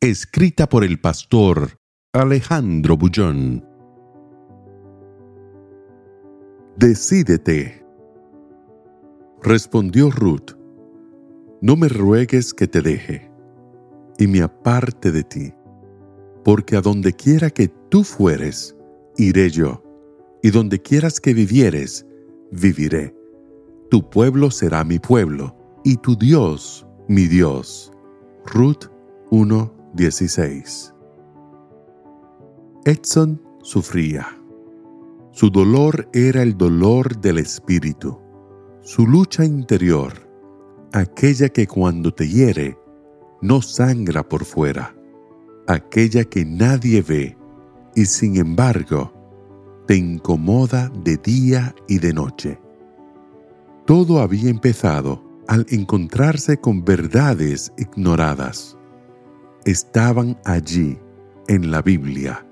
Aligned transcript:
Escrita 0.00 0.68
por 0.68 0.84
el 0.84 1.00
pastor 1.00 1.72
Alejandro 2.12 2.96
Bullón. 2.96 3.66
Decídete. 6.76 7.84
Respondió 9.42 10.12
Ruth. 10.12 10.52
No 11.60 11.74
me 11.74 11.88
ruegues 11.88 12.54
que 12.54 12.68
te 12.68 12.80
deje 12.80 13.28
y 14.20 14.28
me 14.28 14.40
aparte 14.40 15.10
de 15.10 15.24
ti, 15.24 15.52
porque 16.44 16.76
a 16.76 16.80
donde 16.80 17.12
quiera 17.12 17.50
que 17.50 17.66
tú 17.66 18.04
fueres, 18.04 18.76
iré 19.16 19.50
yo, 19.50 19.82
y 20.44 20.50
donde 20.50 20.80
quieras 20.80 21.18
que 21.18 21.34
vivieres, 21.34 22.06
viviré. 22.52 23.12
Tu 23.90 24.08
pueblo 24.08 24.52
será 24.52 24.84
mi 24.84 25.00
pueblo, 25.00 25.56
y 25.82 25.96
tu 25.96 26.14
Dios 26.14 26.86
mi 27.08 27.26
Dios. 27.26 27.90
Ruth 28.46 28.84
1:16 29.94 30.94
Edson 32.84 33.42
sufría. 33.62 34.26
Su 35.32 35.50
dolor 35.50 36.08
era 36.12 36.42
el 36.42 36.56
dolor 36.56 37.20
del 37.20 37.38
espíritu, 37.38 38.18
su 38.80 39.06
lucha 39.06 39.44
interior, 39.44 40.12
aquella 40.92 41.48
que 41.50 41.66
cuando 41.66 42.12
te 42.12 42.28
hiere, 42.28 42.78
no 43.42 43.60
sangra 43.60 44.26
por 44.26 44.44
fuera, 44.44 44.94
aquella 45.66 46.24
que 46.24 46.44
nadie 46.44 47.02
ve 47.02 47.36
y 47.94 48.06
sin 48.06 48.36
embargo 48.36 49.12
te 49.86 49.96
incomoda 49.96 50.90
de 51.04 51.16
día 51.18 51.74
y 51.88 51.98
de 51.98 52.12
noche. 52.12 52.58
Todo 53.86 54.20
había 54.20 54.50
empezado 54.50 55.22
al 55.46 55.66
encontrarse 55.70 56.58
con 56.58 56.84
verdades 56.84 57.72
ignoradas. 57.76 58.77
Estaban 59.68 60.40
allí, 60.46 60.98
en 61.46 61.70
la 61.70 61.82
Biblia, 61.82 62.42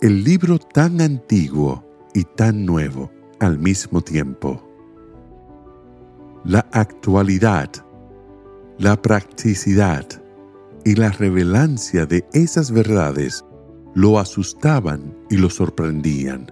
el 0.00 0.22
libro 0.22 0.60
tan 0.60 1.00
antiguo 1.00 1.84
y 2.14 2.22
tan 2.22 2.64
nuevo 2.64 3.10
al 3.40 3.58
mismo 3.58 4.00
tiempo. 4.00 4.62
La 6.44 6.68
actualidad, 6.70 7.68
la 8.78 8.94
practicidad 9.02 10.06
y 10.84 10.94
la 10.94 11.10
revelancia 11.10 12.06
de 12.06 12.24
esas 12.32 12.70
verdades 12.70 13.44
lo 13.96 14.20
asustaban 14.20 15.18
y 15.30 15.36
lo 15.36 15.50
sorprendían, 15.50 16.46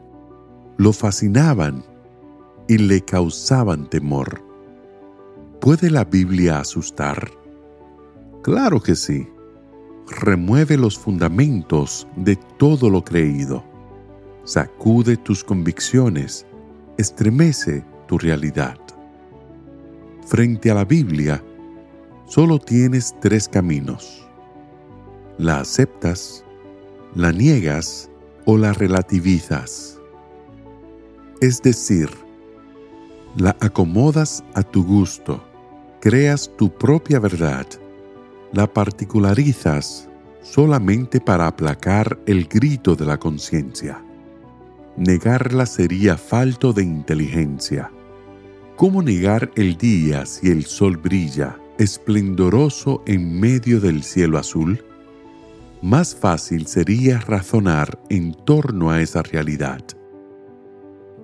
lo 0.77 0.93
fascinaban 0.93 1.85
y 2.67 2.79
le 2.79 3.01
causaban 3.01 3.89
temor. 3.89 4.43
¿Puede 5.61 5.89
la 5.89 6.05
Biblia 6.05 6.59
asustar? 6.59 7.31
Claro 8.43 8.81
que 8.81 8.97
sí. 8.97 9.29
Remueve 10.08 10.77
los 10.77 10.98
fundamentos 10.98 12.06
de 12.17 12.36
todo 12.58 12.91
lo 12.91 13.05
creído. 13.05 13.64
Sacude 14.44 15.17
tus 15.17 15.44
convicciones. 15.44 16.47
Estremece 16.98 17.84
tu 18.06 18.19
realidad. 18.19 18.78
Frente 20.27 20.71
a 20.71 20.75
la 20.75 20.84
Biblia, 20.84 21.43
solo 22.27 22.59
tienes 22.59 23.15
tres 23.21 23.49
caminos. 23.49 24.27
La 25.38 25.60
aceptas, 25.60 26.44
la 27.15 27.32
niegas 27.32 28.10
o 28.44 28.56
la 28.56 28.72
relativizas. 28.72 30.00
Es 31.41 31.60
decir, 31.62 32.09
la 33.37 33.56
acomodas 33.60 34.44
a 34.54 34.62
tu 34.62 34.84
gusto, 34.84 35.43
creas 36.00 36.50
tu 36.56 36.71
propia 36.71 37.19
verdad, 37.19 37.66
la 38.53 38.67
particularizas 38.67 40.09
solamente 40.43 41.21
para 41.21 41.47
aplacar 41.47 42.19
el 42.27 42.47
grito 42.47 42.95
de 42.97 43.07
la 43.07 43.19
conciencia. 43.19 44.03
Negarla 44.97 45.67
sería 45.67 46.17
falto 46.19 46.73
de 46.73 46.83
inteligencia. 46.83 47.91
¿Cómo 48.77 49.03
negar 49.03 49.51
el 49.55 49.77
día 49.77 50.27
si 50.27 50.51
el 50.51 50.65
sol 50.65 50.97
brilla, 50.97 51.57
esplendoroso 51.79 53.03
en 53.07 53.41
medio 53.41 53.81
del 53.81 54.03
cielo 54.03 54.39
azul? 54.39 54.84
Más 55.81 56.15
fácil 56.15 56.67
sería 56.67 57.19
razonar 57.21 57.99
en 58.11 58.34
torno 58.34 58.91
a 58.91 59.01
esa 59.01 59.23
realidad. 59.23 59.83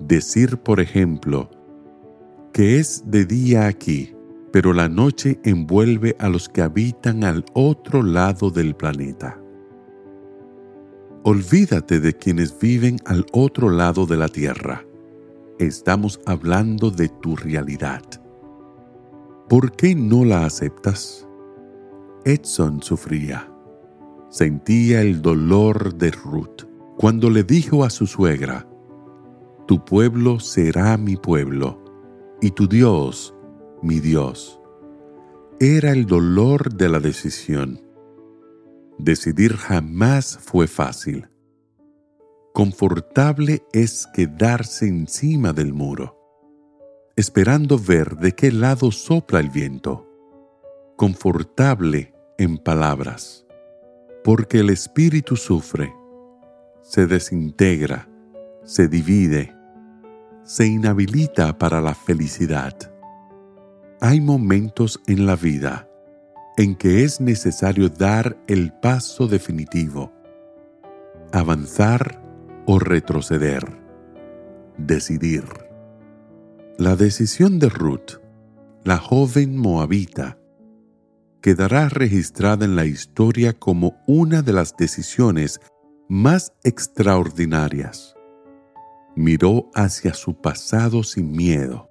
Decir, 0.00 0.58
por 0.58 0.80
ejemplo, 0.80 1.50
que 2.52 2.78
es 2.78 3.02
de 3.06 3.24
día 3.24 3.66
aquí, 3.66 4.14
pero 4.52 4.72
la 4.72 4.88
noche 4.88 5.40
envuelve 5.44 6.16
a 6.18 6.28
los 6.28 6.48
que 6.48 6.62
habitan 6.62 7.24
al 7.24 7.44
otro 7.54 8.02
lado 8.02 8.50
del 8.50 8.74
planeta. 8.74 9.40
Olvídate 11.24 12.00
de 12.00 12.14
quienes 12.14 12.58
viven 12.58 12.98
al 13.04 13.26
otro 13.32 13.70
lado 13.70 14.06
de 14.06 14.16
la 14.16 14.28
Tierra. 14.28 14.84
Estamos 15.58 16.20
hablando 16.24 16.90
de 16.90 17.08
tu 17.08 17.36
realidad. 17.36 18.02
¿Por 19.48 19.72
qué 19.72 19.94
no 19.94 20.24
la 20.24 20.46
aceptas? 20.46 21.26
Edson 22.24 22.82
sufría. 22.82 23.50
Sentía 24.30 25.00
el 25.00 25.20
dolor 25.22 25.94
de 25.94 26.10
Ruth 26.10 26.64
cuando 26.98 27.30
le 27.30 27.44
dijo 27.44 27.84
a 27.84 27.90
su 27.90 28.06
suegra, 28.06 28.68
Tu 29.66 29.84
pueblo 29.84 30.40
será 30.40 30.96
mi 30.96 31.16
pueblo 31.16 31.82
y 32.40 32.50
tu 32.50 32.66
Dios, 32.66 33.34
mi 33.82 34.00
Dios. 34.00 34.60
Era 35.60 35.92
el 35.92 36.06
dolor 36.06 36.74
de 36.74 36.88
la 36.88 37.00
decisión. 37.00 37.80
Decidir 38.98 39.56
jamás 39.56 40.38
fue 40.40 40.66
fácil. 40.66 41.28
Confortable 42.52 43.62
es 43.72 44.08
quedarse 44.12 44.88
encima 44.88 45.52
del 45.52 45.72
muro, 45.72 46.16
esperando 47.16 47.78
ver 47.78 48.16
de 48.16 48.32
qué 48.32 48.50
lado 48.50 48.90
sopla 48.90 49.40
el 49.40 49.50
viento. 49.50 50.06
Confortable 50.96 52.14
en 52.38 52.58
palabras, 52.58 53.46
porque 54.24 54.60
el 54.60 54.70
espíritu 54.70 55.36
sufre, 55.36 55.92
se 56.82 57.06
desintegra, 57.06 58.08
se 58.64 58.88
divide, 58.88 59.54
se 60.42 60.66
inhabilita 60.66 61.56
para 61.58 61.80
la 61.80 61.94
felicidad. 61.94 62.97
Hay 64.00 64.20
momentos 64.20 65.00
en 65.06 65.26
la 65.26 65.36
vida 65.36 65.88
en 66.56 66.74
que 66.74 67.04
es 67.04 67.20
necesario 67.20 67.88
dar 67.88 68.36
el 68.46 68.72
paso 68.72 69.28
definitivo, 69.28 70.12
avanzar 71.32 72.22
o 72.66 72.78
retroceder, 72.78 73.64
decidir. 74.76 75.44
La 76.78 76.96
decisión 76.96 77.58
de 77.58 77.68
Ruth, 77.68 78.20
la 78.84 78.98
joven 78.98 79.56
moabita, 79.56 80.38
quedará 81.40 81.88
registrada 81.88 82.64
en 82.64 82.76
la 82.76 82.86
historia 82.86 83.52
como 83.52 84.02
una 84.06 84.42
de 84.42 84.52
las 84.52 84.76
decisiones 84.76 85.60
más 86.08 86.52
extraordinarias 86.64 88.18
miró 89.18 89.68
hacia 89.74 90.14
su 90.14 90.40
pasado 90.40 91.02
sin 91.02 91.32
miedo. 91.32 91.87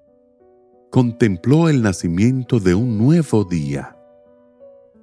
Contempló 0.90 1.68
el 1.68 1.82
nacimiento 1.82 2.60
de 2.60 2.74
un 2.74 2.96
nuevo 2.96 3.44
día. 3.44 3.94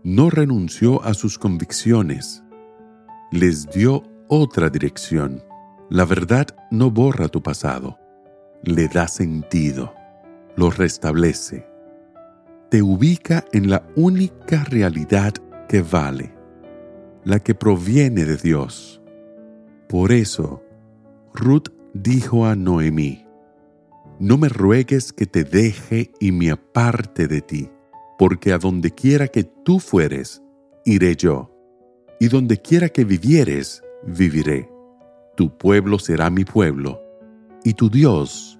No 0.03 0.31
renunció 0.31 1.03
a 1.03 1.13
sus 1.13 1.37
convicciones. 1.37 2.43
Les 3.31 3.69
dio 3.69 4.01
otra 4.27 4.71
dirección. 4.71 5.43
La 5.91 6.05
verdad 6.05 6.47
no 6.71 6.89
borra 6.89 7.27
tu 7.27 7.43
pasado. 7.43 7.99
Le 8.63 8.87
da 8.87 9.07
sentido. 9.07 9.93
Lo 10.55 10.71
restablece. 10.71 11.67
Te 12.71 12.81
ubica 12.81 13.45
en 13.53 13.69
la 13.69 13.85
única 13.95 14.63
realidad 14.63 15.33
que 15.69 15.83
vale. 15.83 16.33
La 17.23 17.39
que 17.39 17.53
proviene 17.53 18.25
de 18.25 18.37
Dios. 18.37 19.03
Por 19.87 20.11
eso, 20.11 20.63
Ruth 21.31 21.69
dijo 21.93 22.47
a 22.47 22.55
Noemí, 22.55 23.24
No 24.19 24.37
me 24.37 24.47
ruegues 24.47 25.11
que 25.11 25.25
te 25.25 25.43
deje 25.43 26.11
y 26.21 26.31
me 26.31 26.49
aparte 26.49 27.27
de 27.27 27.41
ti, 27.41 27.69
porque 28.17 28.53
a 28.53 28.57
donde 28.57 28.91
quiera 28.91 29.27
que 29.27 29.43
tú 29.43 29.79
fueres, 29.79 30.41
iré 30.85 31.17
yo, 31.17 31.51
y 32.19 32.29
donde 32.29 32.61
quiera 32.61 32.87
que 32.87 33.03
vivieres, 33.03 33.83
viviré. 34.07 34.69
Tu 35.35 35.57
pueblo 35.57 35.99
será 35.99 36.29
mi 36.29 36.45
pueblo, 36.45 37.01
y 37.65 37.73
tu 37.73 37.89
Dios, 37.89 38.57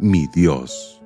mi 0.00 0.26
Dios. 0.34 1.00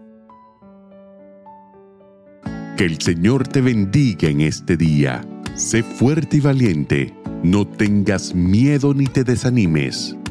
Que 2.78 2.86
el 2.86 2.98
Señor 3.02 3.46
te 3.46 3.60
bendiga 3.60 4.28
en 4.28 4.40
este 4.40 4.78
día. 4.78 5.20
Sé 5.54 5.82
fuerte 5.82 6.38
y 6.38 6.40
valiente. 6.40 7.14
No 7.42 7.66
tengas 7.66 8.34
miedo 8.34 8.94
ni 8.94 9.04
te 9.04 9.24
desanimes, 9.24 10.16